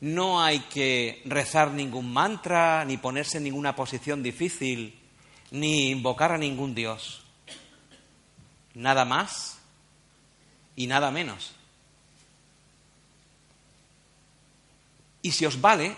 No 0.00 0.42
hay 0.42 0.60
que 0.60 1.22
rezar 1.24 1.70
ningún 1.70 2.12
mantra, 2.12 2.84
ni 2.84 2.98
ponerse 2.98 3.38
en 3.38 3.44
ninguna 3.44 3.74
posición 3.74 4.22
difícil, 4.22 4.98
ni 5.50 5.90
invocar 5.90 6.32
a 6.32 6.38
ningún 6.38 6.74
dios. 6.74 7.24
Nada 8.74 9.06
más 9.06 9.58
y 10.76 10.86
nada 10.86 11.10
menos. 11.10 11.54
Y 15.22 15.32
si 15.32 15.46
os 15.46 15.60
vale, 15.60 15.96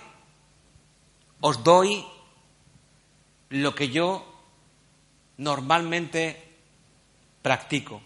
os 1.40 1.64
doy 1.64 2.06
lo 3.48 3.74
que 3.74 3.88
yo 3.88 4.29
normalmente 5.40 6.36
practico 7.40 8.02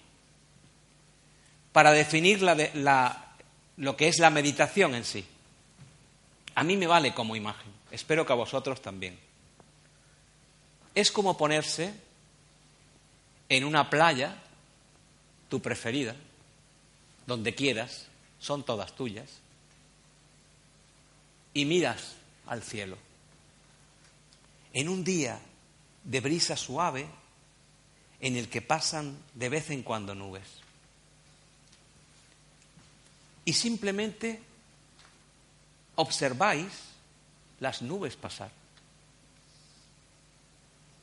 para 1.72 1.90
definir 1.90 2.40
lo 2.42 3.96
que 3.96 4.08
es 4.08 4.20
la 4.20 4.30
meditación 4.30 4.94
en 4.94 5.04
sí. 5.04 5.26
A 6.54 6.62
mí 6.62 6.76
me 6.76 6.86
vale 6.86 7.12
como 7.12 7.34
imagen, 7.34 7.72
espero 7.90 8.24
que 8.24 8.32
a 8.32 8.36
vosotros 8.36 8.80
también. 8.80 9.18
Es 10.94 11.10
como 11.10 11.36
ponerse 11.36 11.92
en 13.48 13.64
una 13.64 13.90
playa, 13.90 14.36
tu 15.48 15.60
preferida, 15.60 16.14
donde 17.26 17.52
quieras, 17.56 18.06
son 18.38 18.62
todas 18.62 18.94
tuyas, 18.94 19.40
y 21.52 21.64
miras 21.64 22.14
al 22.46 22.62
cielo. 22.62 22.96
En 24.72 24.88
un 24.88 25.02
día 25.02 25.40
de 26.04 26.20
brisa 26.20 26.56
suave 26.56 27.08
en 28.24 28.36
el 28.36 28.48
que 28.48 28.62
pasan 28.62 29.18
de 29.34 29.50
vez 29.50 29.68
en 29.68 29.82
cuando 29.82 30.14
nubes. 30.14 30.46
Y 33.44 33.52
simplemente 33.52 34.40
observáis 35.96 36.72
las 37.60 37.82
nubes 37.82 38.16
pasar. 38.16 38.50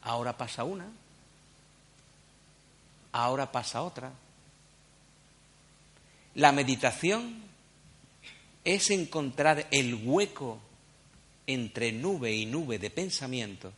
Ahora 0.02 0.36
pasa 0.36 0.64
una, 0.64 0.88
ahora 3.12 3.52
pasa 3.52 3.84
otra. 3.84 4.12
La 6.34 6.52
meditación 6.52 7.40
es 8.64 8.90
encontrar 8.90 9.68
el 9.70 9.94
hueco 9.94 10.60
entre 11.46 11.92
nube 11.92 12.34
y 12.34 12.48
nube 12.48 12.80
de 12.80 12.90
pensamiento 12.90 13.72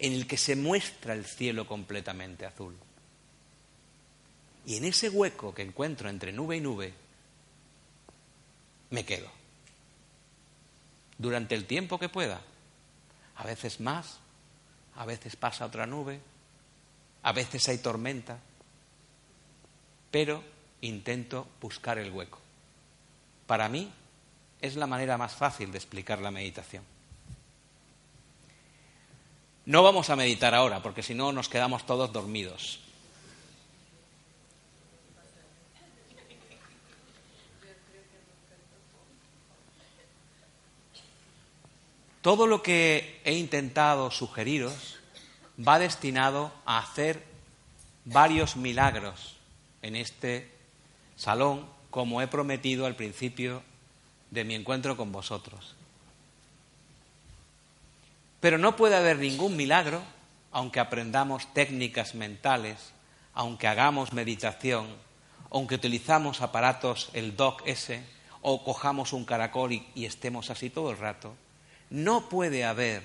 en 0.00 0.14
el 0.14 0.26
que 0.26 0.38
se 0.38 0.56
muestra 0.56 1.12
el 1.12 1.26
cielo 1.26 1.66
completamente 1.66 2.46
azul. 2.46 2.74
Y 4.64 4.76
en 4.76 4.84
ese 4.84 5.10
hueco 5.10 5.54
que 5.54 5.62
encuentro 5.62 6.08
entre 6.08 6.32
nube 6.32 6.56
y 6.56 6.60
nube, 6.60 6.94
me 8.88 9.04
quedo. 9.04 9.30
Durante 11.18 11.54
el 11.54 11.66
tiempo 11.66 11.98
que 11.98 12.08
pueda. 12.08 12.40
A 13.36 13.44
veces 13.44 13.78
más, 13.80 14.18
a 14.96 15.04
veces 15.04 15.36
pasa 15.36 15.66
otra 15.66 15.86
nube, 15.86 16.20
a 17.22 17.32
veces 17.32 17.68
hay 17.68 17.78
tormenta, 17.78 18.38
pero 20.10 20.42
intento 20.80 21.46
buscar 21.60 21.98
el 21.98 22.10
hueco. 22.10 22.38
Para 23.46 23.68
mí 23.68 23.92
es 24.62 24.76
la 24.76 24.86
manera 24.86 25.18
más 25.18 25.34
fácil 25.34 25.72
de 25.72 25.78
explicar 25.78 26.20
la 26.20 26.30
meditación. 26.30 26.84
No 29.66 29.82
vamos 29.82 30.10
a 30.10 30.16
meditar 30.16 30.54
ahora, 30.54 30.82
porque 30.82 31.02
si 31.02 31.14
no 31.14 31.32
nos 31.32 31.48
quedamos 31.48 31.86
todos 31.86 32.12
dormidos. 32.12 32.80
Todo 42.22 42.46
lo 42.46 42.62
que 42.62 43.20
he 43.24 43.32
intentado 43.32 44.10
sugeriros 44.10 44.98
va 45.58 45.78
destinado 45.78 46.52
a 46.66 46.78
hacer 46.78 47.24
varios 48.04 48.56
milagros 48.56 49.36
en 49.80 49.96
este 49.96 50.50
salón 51.16 51.66
como 51.90 52.20
he 52.20 52.28
prometido 52.28 52.86
al 52.86 52.96
principio 52.96 53.62
de 54.30 54.44
mi 54.44 54.54
encuentro 54.54 54.96
con 54.96 55.12
vosotros. 55.12 55.74
Pero 58.40 58.58
no 58.58 58.76
puede 58.76 58.96
haber 58.96 59.18
ningún 59.18 59.56
milagro, 59.56 60.02
aunque 60.50 60.80
aprendamos 60.80 61.52
técnicas 61.52 62.14
mentales, 62.14 62.92
aunque 63.34 63.68
hagamos 63.68 64.12
meditación, 64.12 64.88
aunque 65.50 65.76
utilizamos 65.76 66.40
aparatos, 66.40 67.10
el 67.12 67.36
doc 67.36 67.62
S, 67.66 68.02
o 68.42 68.64
cojamos 68.64 69.12
un 69.12 69.24
caracol 69.24 69.72
y, 69.72 69.86
y 69.94 70.06
estemos 70.06 70.50
así 70.50 70.70
todo 70.70 70.90
el 70.90 70.98
rato. 70.98 71.34
No 71.90 72.28
puede 72.28 72.64
haber 72.64 73.02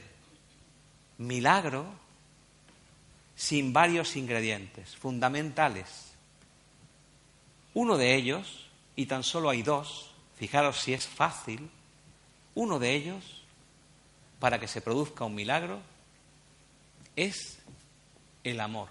milagro 1.17 1.85
sin 3.35 3.73
varios 3.73 4.15
ingredientes 4.15 4.95
fundamentales. 4.95 6.13
Uno 7.73 7.97
de 7.97 8.15
ellos 8.15 8.69
y 8.95 9.07
tan 9.07 9.23
solo 9.23 9.49
hay 9.49 9.61
dos, 9.61 10.11
fijaros 10.37 10.79
si 10.79 10.93
es 10.93 11.05
fácil, 11.05 11.69
uno 12.53 12.79
de 12.79 12.95
ellos, 12.95 13.44
para 14.39 14.59
que 14.59 14.67
se 14.67 14.81
produzca 14.81 15.25
un 15.25 15.35
milagro, 15.35 15.79
es 17.15 17.59
el 18.43 18.59
amor. 18.59 18.89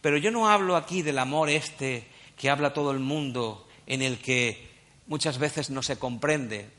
Pero 0.00 0.16
yo 0.16 0.30
no 0.30 0.48
hablo 0.48 0.76
aquí 0.76 1.02
del 1.02 1.18
amor 1.18 1.50
este 1.50 2.06
que 2.36 2.50
habla 2.50 2.72
todo 2.72 2.90
el 2.90 3.00
mundo, 3.00 3.68
en 3.86 4.02
el 4.02 4.18
que 4.18 4.70
muchas 5.06 5.38
veces 5.38 5.70
no 5.70 5.82
se 5.82 5.98
comprende 5.98 6.70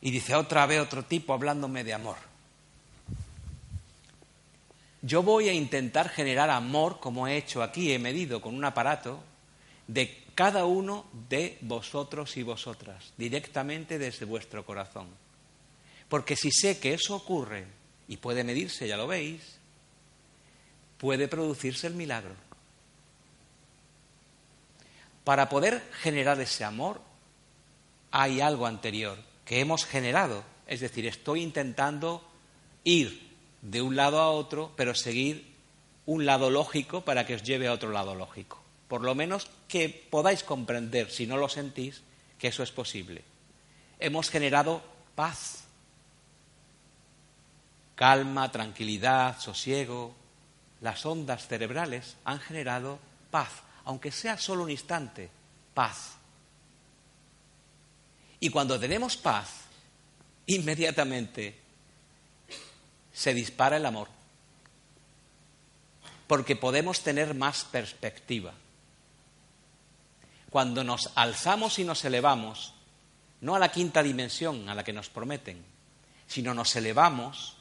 y 0.00 0.10
dice 0.10 0.34
otra 0.34 0.66
vez 0.66 0.80
otro 0.80 1.04
tipo 1.04 1.32
hablándome 1.32 1.84
de 1.84 1.94
amor. 1.94 2.16
Yo 5.02 5.22
voy 5.22 5.48
a 5.48 5.52
intentar 5.52 6.08
generar 6.08 6.50
amor, 6.50 6.98
como 6.98 7.28
he 7.28 7.36
hecho 7.36 7.62
aquí, 7.62 7.92
he 7.92 7.98
medido 7.98 8.40
con 8.40 8.54
un 8.54 8.64
aparato, 8.64 9.22
de 9.86 10.24
cada 10.34 10.64
uno 10.64 11.04
de 11.28 11.58
vosotros 11.60 12.36
y 12.36 12.42
vosotras, 12.42 13.12
directamente 13.16 13.98
desde 13.98 14.24
vuestro 14.24 14.64
corazón. 14.64 15.06
Porque 16.08 16.36
si 16.36 16.50
sé 16.50 16.78
que 16.78 16.94
eso 16.94 17.14
ocurre, 17.14 17.66
y 18.06 18.18
puede 18.18 18.44
medirse, 18.44 18.86
ya 18.86 18.96
lo 18.96 19.06
veis, 19.06 19.58
puede 20.98 21.28
producirse 21.28 21.86
el 21.86 21.94
milagro. 21.94 22.34
Para 25.24 25.48
poder 25.48 25.82
generar 26.02 26.40
ese 26.40 26.64
amor, 26.64 27.00
hay 28.10 28.40
algo 28.40 28.66
anterior 28.66 29.18
que 29.44 29.60
hemos 29.60 29.86
generado. 29.86 30.44
Es 30.66 30.80
decir, 30.80 31.06
estoy 31.06 31.42
intentando 31.42 32.22
ir 32.84 33.34
de 33.62 33.80
un 33.80 33.96
lado 33.96 34.20
a 34.20 34.30
otro, 34.30 34.72
pero 34.76 34.94
seguir 34.94 35.54
un 36.04 36.26
lado 36.26 36.50
lógico 36.50 37.04
para 37.04 37.26
que 37.26 37.34
os 37.34 37.42
lleve 37.42 37.66
a 37.66 37.72
otro 37.72 37.90
lado 37.90 38.14
lógico 38.14 38.64
por 38.94 39.02
lo 39.02 39.14
menos 39.14 39.48
que 39.66 39.88
podáis 39.88 40.44
comprender, 40.44 41.10
si 41.10 41.26
no 41.26 41.36
lo 41.36 41.48
sentís, 41.48 42.02
que 42.38 42.48
eso 42.48 42.62
es 42.62 42.70
posible. 42.70 43.22
Hemos 43.98 44.30
generado 44.30 44.82
paz, 45.14 45.63
calma, 47.94 48.50
tranquilidad, 48.50 49.38
sosiego. 49.40 50.14
Las 50.80 51.06
ondas 51.06 51.46
cerebrales 51.46 52.16
han 52.24 52.40
generado 52.40 52.98
paz, 53.30 53.50
aunque 53.84 54.12
sea 54.12 54.36
solo 54.38 54.64
un 54.64 54.70
instante, 54.70 55.30
paz. 55.72 56.16
Y 58.40 58.50
cuando 58.50 58.78
tenemos 58.78 59.16
paz, 59.16 59.48
inmediatamente 60.46 61.58
se 63.12 63.32
dispara 63.32 63.76
el 63.76 63.86
amor, 63.86 64.08
porque 66.26 66.56
podemos 66.56 67.00
tener 67.02 67.34
más 67.34 67.64
perspectiva 67.64 68.52
cuando 70.54 70.84
nos 70.84 71.10
alzamos 71.16 71.80
y 71.80 71.84
nos 71.84 72.04
elevamos, 72.04 72.74
no 73.40 73.56
a 73.56 73.58
la 73.58 73.72
quinta 73.72 74.04
dimensión 74.04 74.68
a 74.68 74.74
la 74.76 74.84
que 74.84 74.92
nos 74.92 75.08
prometen, 75.08 75.64
sino 76.28 76.54
nos 76.54 76.76
elevamos 76.76 77.53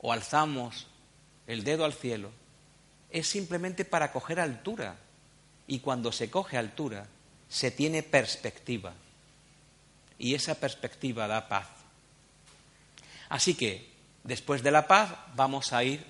o 0.00 0.12
alzamos 0.12 0.86
el 1.46 1.64
dedo 1.64 1.84
al 1.84 1.92
cielo, 1.92 2.30
es 3.10 3.28
simplemente 3.28 3.84
para 3.84 4.12
coger 4.12 4.40
altura. 4.40 4.96
Y 5.66 5.80
cuando 5.80 6.12
se 6.12 6.30
coge 6.30 6.56
altura, 6.56 7.06
se 7.48 7.70
tiene 7.70 8.02
perspectiva. 8.02 8.94
Y 10.18 10.34
esa 10.34 10.54
perspectiva 10.54 11.26
da 11.26 11.48
paz. 11.48 11.68
Así 13.28 13.54
que, 13.54 13.88
después 14.24 14.62
de 14.62 14.70
la 14.70 14.86
paz, 14.86 15.14
vamos 15.34 15.72
a 15.72 15.84
ir 15.84 16.04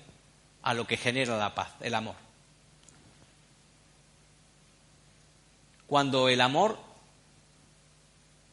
a 0.61 0.73
lo 0.73 0.87
que 0.87 0.97
genera 0.97 1.37
la 1.37 1.55
paz, 1.55 1.71
el 1.81 1.93
amor. 1.93 2.15
Cuando 5.87 6.29
el 6.29 6.39
amor 6.41 6.79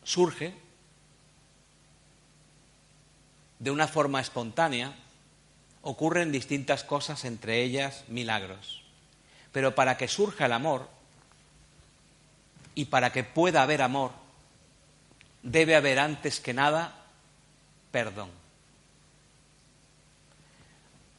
surge 0.02 0.54
de 3.58 3.70
una 3.70 3.88
forma 3.88 4.20
espontánea, 4.20 4.94
ocurren 5.88 6.32
distintas 6.32 6.82
cosas, 6.82 7.24
entre 7.24 7.62
ellas 7.62 8.02
milagros. 8.08 8.82
Pero 9.52 9.76
para 9.76 9.96
que 9.96 10.08
surja 10.08 10.46
el 10.46 10.52
amor 10.52 10.88
y 12.74 12.86
para 12.86 13.12
que 13.12 13.22
pueda 13.22 13.62
haber 13.62 13.82
amor, 13.82 14.10
debe 15.44 15.76
haber 15.76 16.00
antes 16.00 16.40
que 16.40 16.52
nada 16.52 17.04
perdón. 17.92 18.30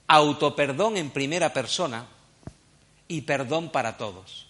Autoperdón 0.08 0.98
en 0.98 1.12
primera 1.12 1.54
persona 1.54 2.06
y 3.08 3.22
perdón 3.22 3.72
para 3.72 3.96
todos. 3.96 4.48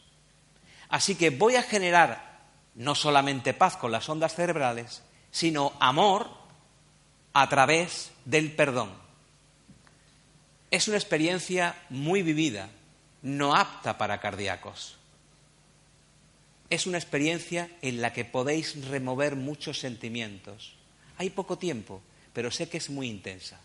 Así 0.90 1.14
que 1.14 1.30
voy 1.30 1.58
a 1.58 1.64
generar 1.64 2.40
no 2.74 2.96
solamente 2.96 3.54
paz 3.54 3.78
con 3.78 3.92
las 3.92 4.10
ondas 4.10 4.34
cerebrales, 4.34 5.04
sino 5.30 5.74
amor 5.80 6.28
a 7.34 7.48
través 7.50 8.12
del 8.26 8.56
perdón. 8.56 9.07
Es 10.78 10.88
una 10.88 10.98
experiencia 10.98 11.76
muy 11.90 12.22
vivida, 12.22 12.70
no 13.24 13.56
apta 13.56 13.98
para 13.98 14.20
cardíacos. 14.20 14.96
Es 16.70 16.86
una 16.86 17.00
experiencia 17.00 17.68
en 17.82 18.00
la 18.00 18.14
que 18.14 18.26
podéis 18.26 18.86
remover 18.86 19.36
muchos 19.36 19.80
sentimientos. 19.80 20.76
Hay 21.18 21.32
poco 21.32 21.58
tiempo, 21.58 22.00
pero 22.32 22.52
sé 22.52 22.70
que 22.70 22.78
es 22.78 22.92
muy 22.92 23.08
intensa. 23.08 23.60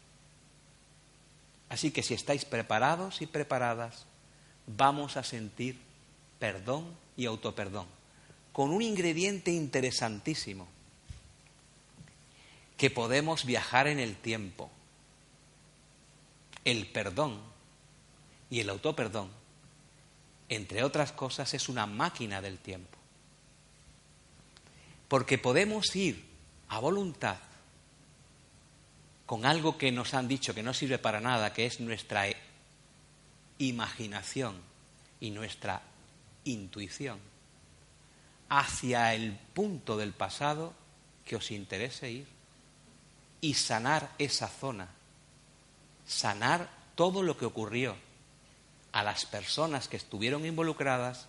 Así 1.69 1.91
que 1.91 2.03
si 2.03 2.14
estáis 2.14 2.47
preparados 2.47 3.20
y 3.20 3.26
preparadas, 3.26 4.06
vamos 4.67 5.19
a 5.19 5.23
sentir 5.23 5.79
perdón 6.38 6.97
y 7.19 7.26
autoperdón, 7.26 7.88
con 8.55 8.70
un 8.70 8.81
ingrediente 8.81 9.53
interesantísimo, 9.53 10.67
que 12.79 12.88
podemos 12.88 13.44
viajar 13.44 13.87
en 13.87 13.99
el 13.99 14.17
tiempo. 14.17 14.70
El 16.64 16.87
perdón 16.87 17.41
y 18.50 18.61
el 18.61 18.70
autoperdón, 18.70 19.31
entre 20.49 20.85
otras 20.85 21.12
cosas, 21.12 21.55
es 21.55 21.69
una 21.69 21.87
máquina 21.87 22.41
del 22.41 22.59
tiempo. 22.59 22.99
Porque 25.09 25.38
podemos 25.38 25.94
ir 25.97 26.25
a 26.69 26.79
voluntad 26.79 27.38
con 29.26 29.47
algo 29.47 29.79
que 29.79 29.93
nos 29.93 30.14
han 30.14 30.29
dicho 30.29 30.55
que 30.55 30.62
no 30.62 30.75
sirve 30.75 30.99
para 30.99 31.20
nada, 31.20 31.53
que 31.53 31.64
es 31.64 31.81
nuestra 31.81 32.26
imaginación 33.59 34.56
y 35.20 35.31
nuestra 35.31 35.82
intuición, 36.44 37.19
hacia 38.49 39.14
el 39.14 39.38
punto 39.55 39.97
del 39.97 40.12
pasado 40.12 40.75
que 41.25 41.37
os 41.37 41.50
interese 41.50 42.11
ir 42.11 42.26
y 43.41 43.55
sanar 43.55 44.11
esa 44.19 44.49
zona, 44.49 44.88
sanar 46.06 46.70
todo 46.94 47.22
lo 47.22 47.37
que 47.37 47.46
ocurrió 47.46 47.96
a 48.93 49.02
las 49.02 49.25
personas 49.25 49.88
que 49.88 49.96
estuvieron 49.96 50.44
involucradas 50.44 51.26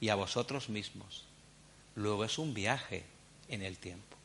y 0.00 0.08
a 0.08 0.14
vosotros 0.14 0.68
mismos. 0.68 1.24
Luego 1.96 2.24
es 2.24 2.38
un 2.38 2.54
viaje 2.54 3.04
en 3.48 3.62
el 3.62 3.76
tiempo. 3.78 4.16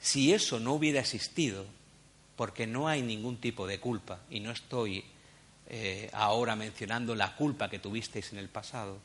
Si 0.00 0.32
eso 0.32 0.58
no 0.58 0.72
hubiera 0.72 1.00
existido, 1.00 1.64
porque 2.36 2.66
no 2.66 2.88
hay 2.88 3.02
ningún 3.02 3.36
tipo 3.36 3.66
de 3.66 3.78
culpa, 3.78 4.20
y 4.30 4.40
no 4.40 4.50
estoy 4.50 5.04
eh, 5.68 6.10
ahora 6.12 6.56
mencionando 6.56 7.14
la 7.14 7.36
culpa 7.36 7.70
que 7.70 7.78
tuvisteis 7.78 8.32
en 8.32 8.38
el 8.38 8.48
pasado, 8.48 8.98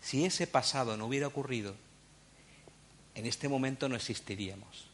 si 0.00 0.24
ese 0.24 0.46
pasado 0.46 0.96
no 0.96 1.06
hubiera 1.06 1.26
ocurrido, 1.26 1.74
en 3.14 3.26
este 3.26 3.48
momento 3.48 3.88
no 3.88 3.96
existiríamos. 3.96 4.93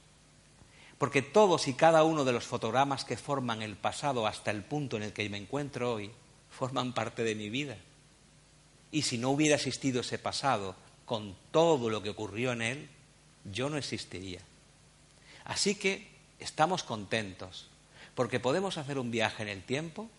Porque 1.00 1.23
todos 1.23 1.67
y 1.67 1.73
cada 1.73 2.05
uno 2.05 2.26
de 2.26 2.32
los 2.32 2.44
fotogramas 2.44 3.06
que 3.06 3.17
forman 3.17 3.62
el 3.62 3.75
pasado 3.75 4.26
hasta 4.26 4.50
el 4.50 4.62
punto 4.62 4.99
en 4.99 5.02
el 5.02 5.14
que 5.14 5.26
me 5.31 5.38
encuentro 5.38 5.94
hoy 5.94 6.11
forman 6.50 6.93
parte 6.93 7.25
de 7.25 7.35
mi 7.35 7.49
vida. 7.49 7.79
Y 8.93 9.00
si 9.00 9.17
no 9.17 9.31
hubiera 9.31 9.56
existido 9.56 10.02
ese 10.02 10.19
pasado 10.19 10.76
con 11.06 11.35
todo 11.52 11.88
lo 11.88 12.02
que 12.02 12.11
ocurrió 12.11 12.52
en 12.52 12.61
él, 12.61 12.91
yo 13.50 13.70
no 13.70 13.79
existiría. 13.79 14.41
Así 15.47 15.75
que 15.75 16.06
estamos 16.38 16.82
contentos 16.82 17.69
porque 18.14 18.38
podemos 18.38 18.76
hacer 18.76 18.99
un 18.99 19.11
viaje 19.11 19.43
en 19.43 19.49
el 19.49 19.62
tiempo 19.62 20.11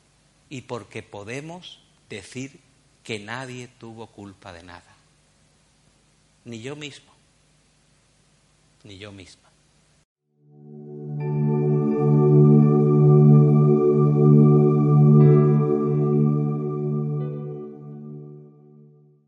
y 0.49 0.61
porque 0.61 1.03
podemos 1.03 1.77
decir 2.09 2.59
que 3.03 3.19
nadie 3.19 3.67
tuvo 3.67 4.07
culpa 4.07 4.51
de 4.51 4.63
nada. 4.63 4.95
Ni 6.43 6.59
yo 6.59 6.75
mismo, 6.75 7.11
ni 8.83 8.97
yo 8.97 9.11
misma. 9.11 9.50